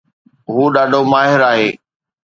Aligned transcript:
هو 0.53 0.63
ڏاڍو 0.75 1.01
ماهر 1.11 1.41
آهي 1.51 1.67